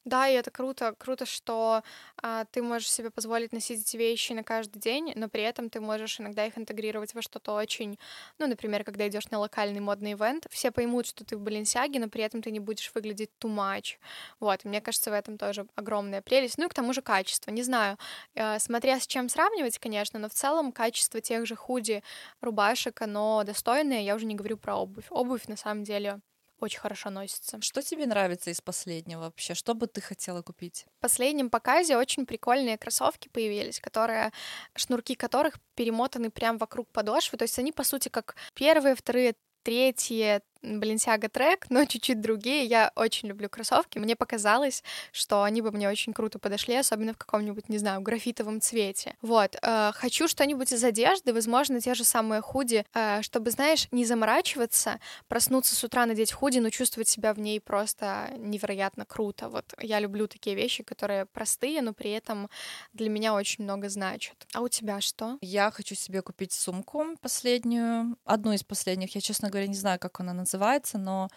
[0.04, 0.96] Да, и это круто.
[0.98, 1.84] Круто, что
[2.24, 5.80] а, ты можешь себе позволить носить эти вещи на каждый день, но при этом ты
[5.80, 8.00] можешь иногда их интегрировать во что-то очень...
[8.40, 12.10] Ну, например, когда идешь на локальный модный ивент, все поймут, что ты в Баленсиаге, но
[12.10, 13.98] при этом ты не будешь выглядеть too much.
[14.40, 16.58] Вот, и мне кажется, в этом тоже огромная прелесть.
[16.58, 17.52] Ну и к тому же качество.
[17.52, 17.98] Не знаю,
[18.34, 22.02] э, смотря с чем сравнивать, конечно, но в целом качество тех же худи,
[22.42, 24.02] рубашек, оно достойное.
[24.02, 25.06] Я уже не говорю про обувь.
[25.12, 26.22] Обувь, на самом деле,
[26.62, 27.60] очень хорошо носится.
[27.62, 29.54] Что тебе нравится из последнего вообще?
[29.54, 30.86] Что бы ты хотела купить?
[30.98, 34.32] В последнем показе очень прикольные кроссовки появились, которые
[34.76, 37.38] шнурки которых перемотаны прямо вокруг подошвы.
[37.38, 42.66] То есть они, по сути, как первые, вторые, третьи Баленсиага трек, но чуть-чуть другие.
[42.66, 43.98] Я очень люблю кроссовки.
[43.98, 48.62] Мне показалось, что они бы мне очень круто подошли, особенно в каком-нибудь, не знаю, графитовом
[48.62, 49.16] цвете.
[49.22, 49.58] Вот.
[49.62, 55.00] э, хочу что-нибудь из одежды, возможно, те же самые худи, э, чтобы, знаешь, не заморачиваться,
[55.28, 59.50] проснуться с утра, надеть худи, но чувствовать себя в ней просто невероятно круто.
[59.50, 62.50] Вот я люблю такие вещи, которые простые, но при этом
[62.94, 64.36] для меня очень много значат.
[64.54, 65.38] А у тебя что?
[65.42, 69.16] Я хочу себе купить сумку последнюю, одну из последних.
[69.16, 70.51] Я, честно говоря, не знаю, как она называется,
[70.98, 71.30] но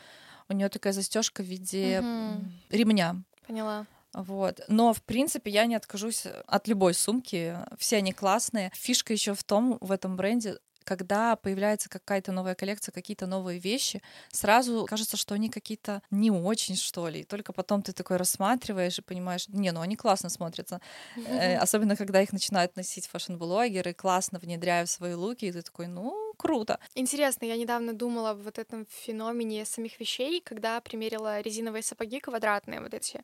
[0.48, 3.16] у нее такая застежка в виде м, ремня.
[3.46, 3.86] Поняла.
[4.12, 4.60] Вот.
[4.68, 7.56] Но, в принципе, я не откажусь от любой сумки.
[7.78, 8.70] Все они классные.
[8.74, 14.02] Фишка еще в том, в этом бренде, когда появляется какая-то новая коллекция, какие-то новые вещи,
[14.30, 17.20] сразу кажется, что они какие-то не очень, что ли.
[17.20, 20.80] И только потом ты такой рассматриваешь и понимаешь, не, ну они классно смотрятся.
[21.16, 25.86] Э, Особенно, когда их начинают носить фэшн-блогеры, классно внедряя в свои луки, и ты такой,
[25.86, 26.78] ну, круто.
[26.94, 32.80] Интересно, я недавно думала об вот этом феномене самих вещей, когда примерила резиновые сапоги квадратные
[32.80, 33.22] вот эти.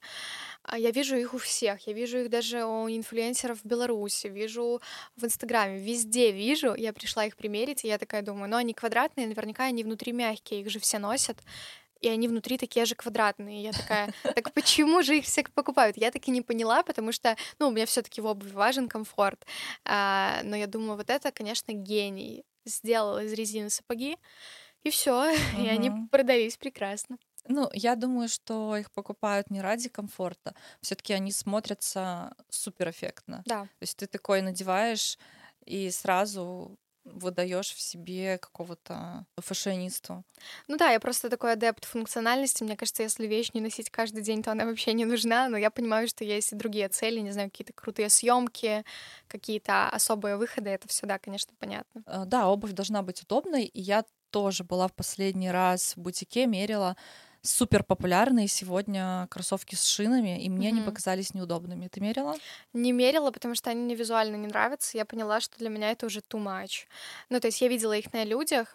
[0.62, 4.80] А Я вижу их у всех, я вижу их даже у инфлюенсеров в Беларуси, вижу
[5.16, 6.74] в Инстаграме, везде вижу.
[6.74, 10.60] Я пришла их примерить, и я такая думаю, ну они квадратные, наверняка они внутри мягкие,
[10.60, 11.36] их же все носят.
[12.00, 13.62] И они внутри такие же квадратные.
[13.62, 15.98] Я такая, так почему же их все покупают?
[15.98, 18.88] Я так и не поняла, потому что, ну, у меня все таки в обуви важен
[18.88, 19.44] комфорт.
[19.84, 22.44] А, но я думаю, вот это, конечно, гений.
[22.64, 24.16] Сделал из резины сапоги,
[24.82, 27.18] и все, и они продались прекрасно.
[27.48, 30.54] Ну, я думаю, что их покупают не ради комфорта.
[30.82, 33.42] Все-таки они смотрятся супер эффектно.
[33.46, 33.62] Да.
[33.62, 35.18] То есть ты такой надеваешь
[35.64, 36.78] и сразу
[37.12, 40.24] выдаешь в себе какого-то фashionисту.
[40.68, 42.62] Ну да, я просто такой адепт функциональности.
[42.64, 45.48] Мне кажется, если вещь не носить каждый день, то она вообще не нужна.
[45.48, 48.84] Но я понимаю, что есть и другие цели, не знаю, какие-то крутые съемки,
[49.28, 50.70] какие-то особые выходы.
[50.70, 52.04] Это все, да, конечно, понятно.
[52.06, 56.46] Э, Да, обувь должна быть удобной, и я тоже была в последний раз в бутике,
[56.46, 56.96] мерила
[57.42, 60.86] супер популярные сегодня кроссовки с шинами, и мне они Мгм.
[60.90, 61.88] показались неудобными.
[61.88, 62.36] Ты мерила?
[62.72, 64.96] Не мерила, потому что они мне визуально не нравятся.
[64.98, 66.86] Я поняла, что для меня это уже too much.
[67.28, 68.74] Ну, то есть я видела их на людях,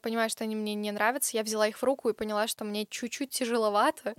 [0.00, 1.36] понимаю, что они мне не нравятся.
[1.36, 4.14] Я взяла их в руку и поняла, что мне чуть-чуть тяжеловато.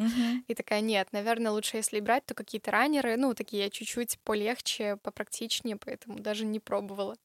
[0.48, 5.78] И такая, нет, наверное, лучше, если брать, то какие-то раннеры, ну, такие чуть-чуть полегче, попрактичнее,
[5.78, 7.16] поэтому даже не пробовала.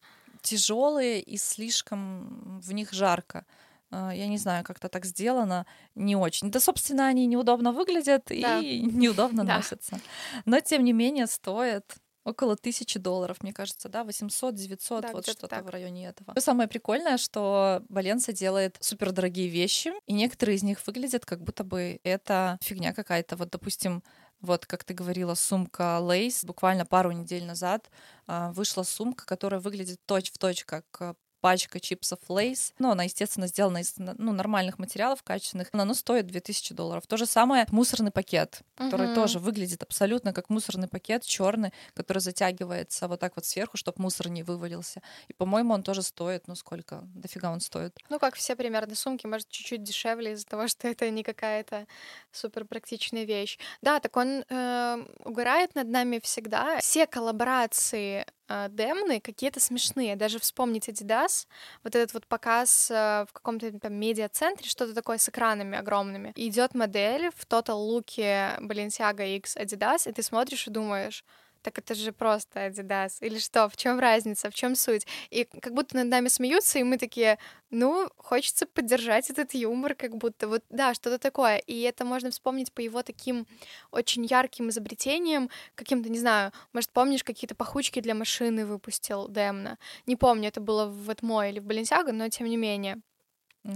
[0.42, 3.44] Тяжелые и слишком в них жарко.
[3.90, 6.50] Э, Я не знаю, как-то так сделано, не очень.
[6.50, 8.58] Да, собственно, они неудобно выглядят Да.
[8.58, 9.56] и неудобно Да.
[9.56, 10.00] носятся.
[10.44, 15.48] Но, тем не менее, стоят около тысячи долларов, мне кажется, да, 800-900, Да, вот что-то
[15.48, 15.64] так.
[15.64, 16.32] в районе этого.
[16.32, 21.64] Что самое прикольное, что Баленса делает супердорогие вещи, и некоторые из них выглядят, как будто
[21.64, 23.36] бы это фигня какая-то.
[23.36, 24.02] Вот, допустим,
[24.40, 26.44] вот, как ты говорила, сумка Лейс.
[26.44, 27.90] Буквально пару недель назад
[28.26, 32.72] а, вышла сумка, которая выглядит точь-в-точь как а, пачка чипсов Лейс.
[32.78, 35.72] Ну, она, естественно, сделана из ну, нормальных материалов, качественных.
[35.72, 37.06] Но оно стоит 2000 долларов.
[37.06, 39.14] То же самое мусорный пакет, который Мгм.
[39.14, 44.28] тоже выглядит абсолютно как мусорный пакет, черный, который затягивается вот так вот сверху, чтобы мусор
[44.28, 45.02] не вывалился.
[45.28, 47.02] И, по-моему, он тоже стоит, ну сколько?
[47.14, 47.96] Дофига он стоит.
[48.08, 51.86] Ну, как все примерно сумки, может, чуть-чуть дешевле из-за того, что это не какая-то
[52.32, 53.58] супер практичная вещь.
[53.82, 56.78] Да, так он э, угорает над нами всегда.
[56.80, 58.26] Все коллаборации
[58.68, 60.16] Демны какие-то смешные.
[60.16, 61.46] Даже вспомнить Adidas,
[61.84, 66.32] вот этот вот показ э, в каком-то там медиа-центре, что-то такое с экранами огромными.
[66.36, 71.24] Идет модель в Total луке Balenciaga X Adidas, и ты смотришь и думаешь,
[71.62, 73.18] так это же просто Adidas.
[73.20, 73.68] Или что?
[73.68, 74.50] В чем разница?
[74.50, 75.06] В чем суть?
[75.30, 77.38] И как будто над нами смеются, и мы такие,
[77.70, 81.58] ну, хочется поддержать этот юмор, как будто вот, да, что-то такое.
[81.58, 83.46] И это можно вспомнить по его таким
[83.90, 89.78] очень ярким изобретениям, каким-то, не знаю, может, помнишь, какие-то пахучки для машины выпустил Демна?
[90.06, 93.00] Не помню, это было в Этмо или в Баленсиаго, но тем не менее.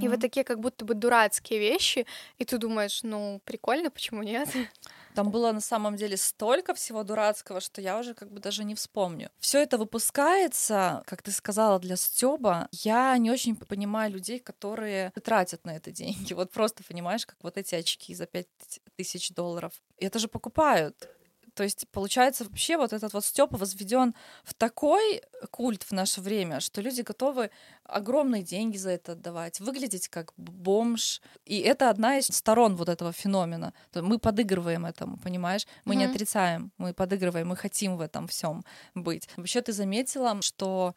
[0.01, 2.07] И вот такие как будто бы дурацкие вещи,
[2.39, 4.49] и ты думаешь, ну, прикольно, почему нет?
[5.15, 8.75] Там было на самом деле столько всего дурацкого, что я уже как бы даже не
[8.75, 9.31] вспомню.
[9.39, 12.69] Все это выпускается, как ты сказала, для Стёба.
[12.73, 16.35] Я не очень понимаю людей, которые тратят на это деньги.
[16.35, 19.73] Вот просто понимаешь, как вот эти очки за 5000 долларов.
[19.99, 21.09] И это же покупают.
[21.55, 26.61] То есть, получается, вообще вот этот вот стёб возведен в такой культ в наше время,
[26.61, 27.51] что люди готовы
[27.85, 31.21] огромные деньги за это отдавать, выглядеть как бомж.
[31.45, 33.73] И это одна из сторон вот этого феномена.
[33.95, 35.67] Мы подыгрываем этому, понимаешь?
[35.85, 36.15] Мы не Мгм.
[36.15, 38.65] отрицаем, мы подыгрываем, мы хотим в этом всем
[38.95, 39.29] быть.
[39.37, 40.95] Вообще ты заметила, что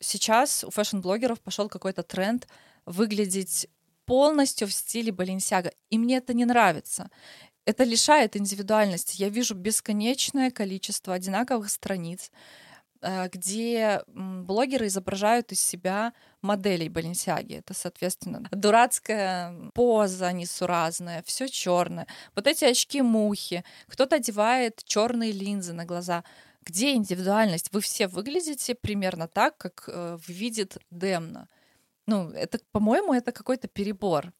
[0.00, 2.46] сейчас у фэшн-блогеров пошел какой-то тренд
[2.86, 3.68] выглядеть
[4.04, 5.72] полностью в стиле Баленсиага.
[5.90, 7.08] И мне это не нравится.
[7.64, 9.20] Это лишает индивидуальности.
[9.20, 12.32] Я вижу бесконечное количество одинаковых страниц,
[13.00, 17.56] э, где блогеры изображают из себя моделей Баленсиаги.
[17.56, 22.08] Это, соответственно, дурацкая поза несуразная, все черное.
[22.34, 23.64] Вот эти очки-мухи.
[23.86, 26.24] Кто-то одевает черные линзы на глаза.
[26.64, 27.72] Где индивидуальность?
[27.72, 31.48] Вы все выглядите примерно так, как э, видит Демна.
[32.06, 34.32] Ну, это, по-моему, это какой-то перебор.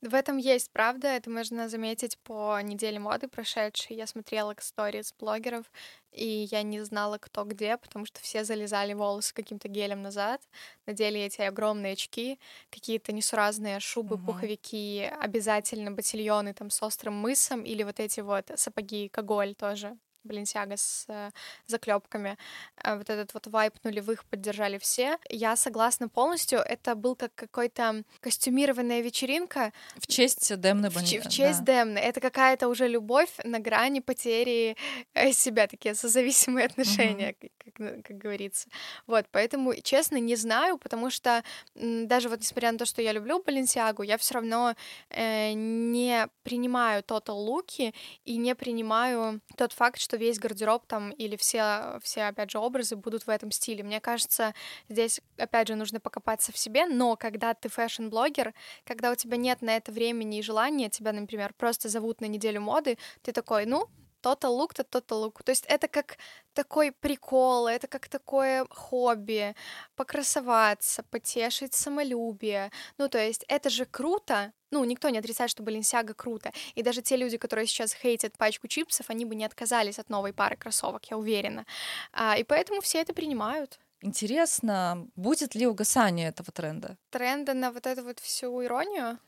[0.00, 3.96] В этом есть правда, это можно заметить по неделе моды прошедшей.
[3.96, 5.70] Я смотрела сторис блогеров,
[6.12, 10.42] и я не знала, кто где, потому что все залезали волосы каким-то гелем назад,
[10.86, 12.38] надели эти огромные очки,
[12.70, 14.18] какие-то несуразные шубы, Мгм.
[14.18, 19.98] пуховики, обязательно ботильоны там с острым мысом, или вот эти вот сапоги Коголь тоже.
[20.28, 21.30] Баленсиага с э,
[21.66, 22.36] заклепками.
[22.84, 25.18] Э, Вот этот вот вайп нулевых поддержали все.
[25.28, 26.58] Я согласна полностью.
[26.60, 31.72] Это был как какой-то костюмированная вечеринка, В честь Демны в, Бани- че- в честь да.
[31.84, 31.98] Демны.
[31.98, 34.76] Это какая-то уже любовь на грани потери
[35.14, 38.68] э, себя, такие созависимые отношения, как, как на- как говорится.
[39.06, 41.42] Вот, поэтому, честно, не знаю, потому что
[41.74, 44.74] даже вот несмотря на то, что я люблю Баленсиагу, я все равно
[45.10, 51.36] э, не принимаю тотал луки и не принимаю тот факт, что весь гардероб там или
[51.36, 53.82] все, все, опять же, образы будут в этом стиле.
[53.82, 54.54] Мне кажется,
[54.88, 58.54] здесь, опять же, нужно покопаться в себе, но когда ты фэшн-блогер,
[58.84, 62.60] когда у тебя нет на это времени и желания, тебя, например, просто зовут на неделю
[62.60, 63.88] моды, ты такой, ну,
[64.20, 65.42] то-то лук, то то-то лук.
[65.42, 66.18] То есть это как
[66.52, 69.54] такой прикол, это как такое хобби,
[69.96, 72.70] покрасоваться, потешить самолюбие.
[72.98, 74.52] Ну, то есть это же круто.
[74.70, 76.52] Ну, никто не отрицает, что Баленсиага круто.
[76.74, 80.32] И даже те люди, которые сейчас хейтят пачку чипсов, они бы не отказались от новой
[80.32, 81.64] пары кроссовок, я уверена.
[82.12, 83.78] А, и поэтому все это принимают.
[84.00, 86.96] Интересно, будет ли угасание этого тренда?
[87.10, 89.18] Тренда на вот эту вот всю иронию,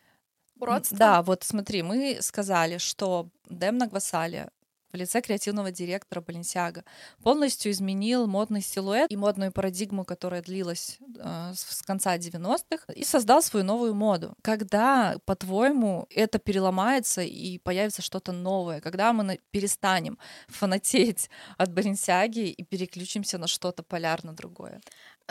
[0.61, 0.97] уродство.
[0.97, 4.49] Да, вот смотри, мы сказали, что Демна Гвасали
[4.93, 6.85] в лице креативного директора Баленсиага
[7.23, 13.43] полностью изменил модный силуэт и модную парадигму, которая длилась э, с конца 90-х, и создал
[13.43, 14.35] свою новую моду.
[14.43, 18.81] Когда, по-твоему, это переломается и появится что-то новое?
[18.81, 24.81] Когда мы перестанем фанатеть от Баленсиаги и переключимся на что-то полярно другое?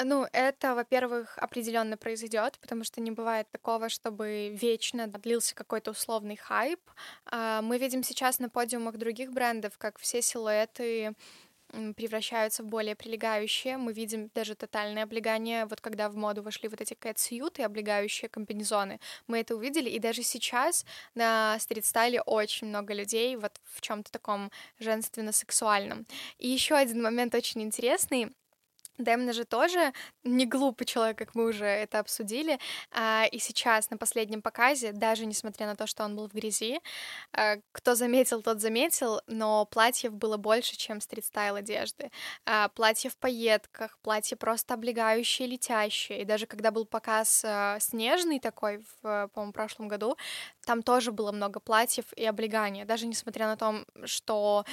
[0.04, 6.38] Ну, это, во-первых, определенно произойдет, потому что не бывает такого, чтобы вечно длился какой-то условный
[6.38, 6.80] хайп.
[7.26, 11.16] А, Мы видим сейчас на подиумах других брендов, как все силуэты
[11.96, 13.78] превращаются в более прилегающие.
[13.78, 15.66] Мы видим даже тотальное облегание.
[15.68, 19.90] Вот когда в моду вошли вот эти кэтсьюты, облегающие комбинезоны, мы это увидели.
[19.90, 26.08] И даже сейчас на стрит-стайле очень много людей вот в чем-то таком женственно-сексуальном.
[26.40, 28.34] И еще один момент очень интересный
[29.00, 32.60] Демна же тоже не глупый человек, как мы уже это обсудили.
[32.92, 36.82] А, и сейчас на последнем показе, даже несмотря на то, что он был в грязи,
[37.32, 42.12] а, кто заметил, тот заметил, но платьев было больше, чем стрит-стайл одежды.
[42.46, 46.22] А, платья в пайетках, платья просто облегающие, летящие.
[46.22, 47.46] И даже когда был показ
[47.80, 50.18] снежный такой, в, по-моему, прошлом году,
[50.66, 52.86] там тоже было много платьев и облегания.
[52.86, 54.66] Даже несмотря на то, что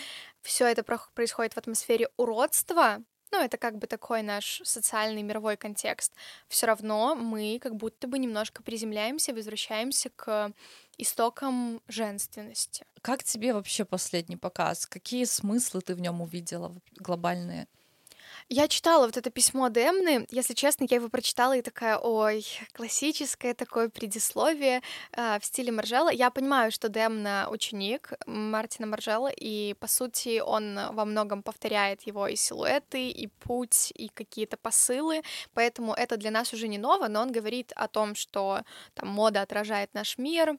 [0.43, 3.03] все это происходит в атмосфере уродства,
[3.37, 6.13] ну, это как бы такой наш социальный мировой контекст,
[6.49, 10.53] все равно мы как будто бы немножко приземляемся, возвращаемся к
[10.99, 12.87] истокам женственности.
[13.03, 14.87] Как тебе вообще последний показ?
[14.87, 17.67] Какие смыслы ты в нем увидела глобальные?
[18.49, 23.55] Я читала вот это письмо Демны, если честно, я его прочитала и такая, ой, классическое
[23.55, 24.83] такое предисловие
[25.17, 26.11] э, в стиле Маржела.
[26.11, 32.29] Я понимаю, что Демна ученик Мартина Маржела, и, по сути, он во многом повторяет его
[32.29, 35.23] и силуэты, и путь, и какие-то посылы,
[35.53, 38.61] поэтому это для нас уже не ново, но он говорит о том, что
[38.95, 40.57] там мода отражает наш мир,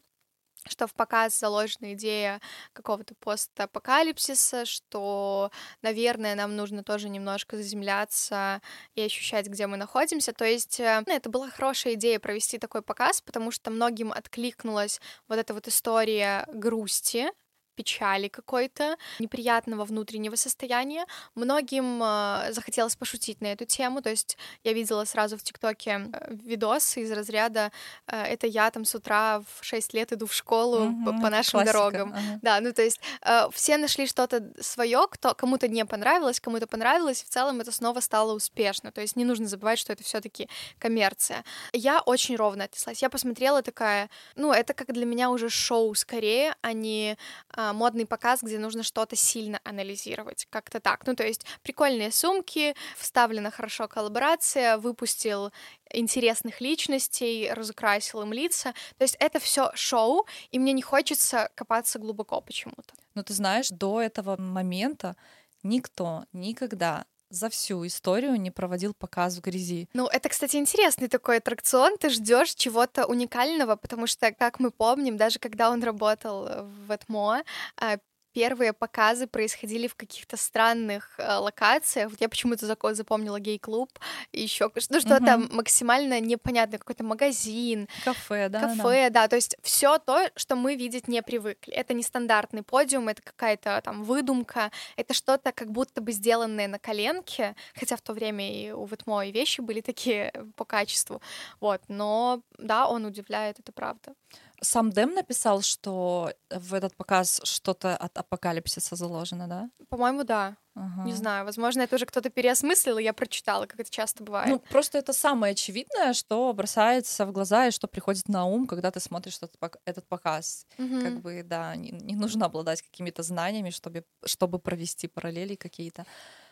[0.69, 2.41] что в показ заложена идея
[2.73, 5.51] какого-то постапокалипсиса, что,
[5.81, 8.61] наверное, нам нужно тоже немножко заземляться
[8.95, 10.33] и ощущать, где мы находимся.
[10.33, 15.01] То есть э, ну, это была хорошая идея провести такой показ, потому что многим откликнулась
[15.27, 17.29] вот эта вот история грусти,
[17.77, 21.05] печали какой-то, неприятного внутреннего состояния.
[21.35, 26.33] Многим э, захотелось пошутить на эту тему, то есть я видела сразу в ТикТоке э,
[26.43, 27.71] видосы из разряда
[28.07, 31.51] э, «это я там с утра в 6 лет иду в школу mm-hmm, по нашим
[31.51, 31.73] классика.
[31.73, 32.13] дорогам».
[32.13, 32.39] Uh-huh.
[32.41, 37.23] Да, ну то есть э, все нашли что-то свое, кто кому-то не понравилось, кому-то понравилось,
[37.23, 40.49] в целом это снова стало успешно, то есть не нужно забывать, что это все таки
[40.79, 41.43] коммерция.
[41.73, 43.01] Я очень ровно отнеслась.
[43.03, 47.17] Я посмотрела такая, ну это как для меня уже шоу скорее, а не
[47.55, 51.05] э, модный показ, где нужно что-то сильно анализировать, как-то так.
[51.05, 55.51] Ну, то есть прикольные сумки, вставлена хорошо коллаборация, выпустил
[55.91, 58.73] интересных личностей, разукрасил им лица.
[58.97, 62.93] То есть это все шоу, и мне не хочется копаться глубоко почему-то.
[63.15, 65.15] Ну, ты знаешь, до этого момента
[65.63, 69.89] никто никогда за всю историю не проводил показ в грязи.
[69.93, 71.97] Ну, это, кстати, интересный такой аттракцион.
[71.97, 76.47] Ты ждешь чего-то уникального, потому что, как мы помним, даже когда он работал
[76.85, 77.43] в Этмо,
[77.79, 77.97] а,
[78.37, 82.11] первые показы происходили в каких-то странных э, локациях.
[82.11, 83.89] Вот я почему-то запомнила гей-клуб,
[84.31, 85.55] еще ну, что-то угу.
[85.55, 89.21] максимально непонятное, какой-то магазин, кафе, да, кафе, да.
[89.21, 89.27] да.
[89.27, 91.73] То есть все то, что мы видеть не привыкли.
[91.73, 96.77] Это не стандартный подиум, это какая-то там выдумка, это что-то как будто бы сделанное на
[96.77, 101.23] коленке, хотя в то время и у Ветмо и вещи были такие по качеству,
[101.59, 101.81] вот.
[101.87, 104.13] Но да, он удивляет, это правда.
[104.61, 109.69] Сам Дэм написал, что в этот показ что-то от апокалипсиса заложено, да?
[109.89, 110.57] По-моему, да.
[110.75, 111.03] Ага.
[111.05, 114.49] Не знаю, возможно, это уже кто-то переосмыслил, и я прочитала, как это часто бывает.
[114.49, 118.91] Ну, просто это самое очевидное, что бросается в глаза и что приходит на ум, когда
[118.91, 119.55] ты смотришь этот,
[119.85, 120.67] этот показ.
[120.77, 121.01] Угу.
[121.01, 126.05] Как бы, да, не, не нужно обладать какими-то знаниями, чтобы, чтобы провести параллели какие-то.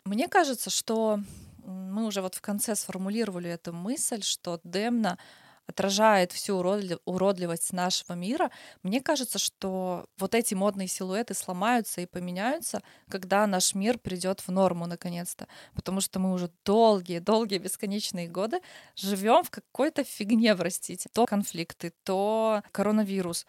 [0.04, 1.20] Мне кажется, что
[1.64, 5.18] мы уже вот в конце сформулировали эту мысль, что Демна
[5.66, 8.50] отражает всю уродливость нашего мира,
[8.82, 14.48] мне кажется, что вот эти модные силуэты сломаются и поменяются, когда наш мир придет в
[14.48, 15.48] норму наконец-то.
[15.74, 18.60] Потому что мы уже долгие-долгие бесконечные годы
[18.94, 21.08] живем в какой-то фигне, простите.
[21.12, 23.46] То конфликты, то коронавирус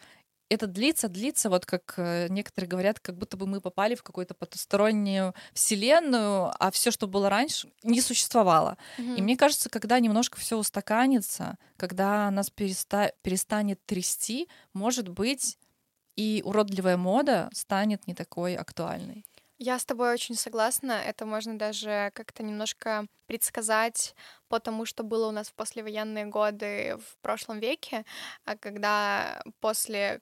[0.50, 4.34] это длится, длится, вот как э, некоторые говорят, как будто бы мы попали в какую-то
[4.34, 8.78] потустороннюю вселенную, а все, что было раньше, не существовало.
[8.98, 9.16] Mm-hmm.
[9.18, 15.58] И мне кажется, когда немножко все устаканится, когда нас переста- перестанет трясти, может быть,
[16.16, 19.26] и уродливая мода станет не такой актуальной.
[19.60, 20.92] Я с тобой очень согласна.
[20.92, 24.16] Это можно даже как-то немножко предсказать
[24.50, 28.06] по тому, что было у нас в послевоенные годы в прошлом веке,
[28.46, 30.22] а когда после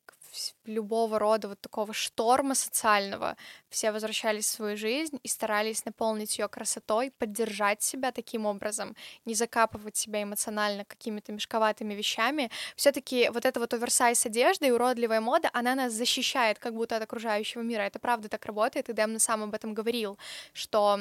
[0.65, 3.35] любого рода вот такого шторма социального
[3.69, 8.95] все возвращались в свою жизнь и старались наполнить ее красотой, поддержать себя таким образом,
[9.25, 12.49] не закапывать себя эмоционально какими-то мешковатыми вещами.
[12.75, 17.03] Все-таки вот эта вот оверсайз одежда и уродливая мода, она нас защищает как будто от
[17.03, 17.83] окружающего мира.
[17.83, 20.17] Это правда так работает, и Дэм сам об этом говорил,
[20.53, 20.99] что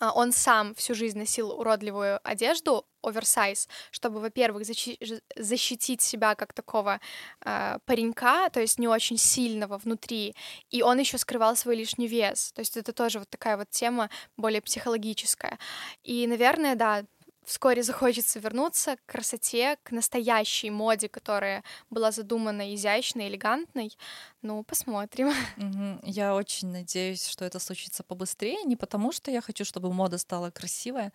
[0.00, 7.00] он сам всю жизнь носил уродливую одежду, оверсайз, чтобы, во-первых, защи- защитить себя как такого
[7.44, 10.34] э, паренька, то есть не очень сильного внутри,
[10.70, 12.52] и он еще скрывал свой лишний вес.
[12.52, 15.58] То есть это тоже вот такая вот тема более психологическая.
[16.02, 17.04] И, наверное, да,
[17.44, 23.96] вскоре захочется вернуться к красоте, к настоящей моде, которая была задумана изящной, элегантной.
[24.42, 25.32] Ну, посмотрим.
[26.02, 30.50] Я очень надеюсь, что это случится побыстрее, не потому что я хочу, чтобы мода стала
[30.50, 31.12] красивая,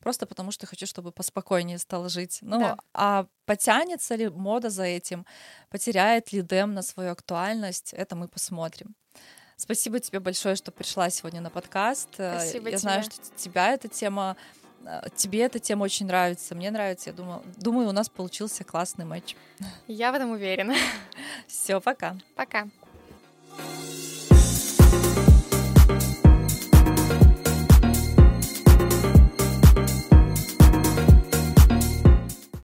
[0.00, 2.38] просто потому что хочу, чтобы поспокойнее стало жить.
[2.42, 2.76] Ну, Да.
[2.92, 5.24] а потянется ли мода за этим,
[5.70, 8.94] потеряет ли Дэм на свою актуальность, это мы посмотрим.
[9.58, 12.08] Спасибо тебе большое, что пришла сегодня на подкаст.
[12.18, 13.12] Э, Спасибо Я знаю, тебе.
[13.14, 14.36] что тебя эта тема
[14.86, 17.10] а, тебе эта тема очень нравится, мне нравится.
[17.10, 19.34] Я думаю, думаю, у нас получился классный матч.
[19.88, 20.74] Я в этом уверена.
[21.46, 22.16] Все, пока.
[22.36, 22.68] Пока.
[23.58, 24.05] thank you